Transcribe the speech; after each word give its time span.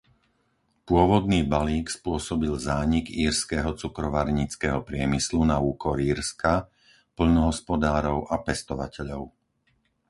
Pôvodný 0.89 1.39
balík 1.55 1.85
spôsobil 1.97 2.49
zánik 2.67 3.07
írskeho 3.23 3.71
cukrovarníckeho 3.81 4.79
priemyslu 4.89 5.41
na 5.51 5.57
úkor 5.71 5.97
Írska, 6.09 6.53
poľnohospodárov 7.17 8.19
a 8.25 8.35
pestovateľov. 8.47 9.23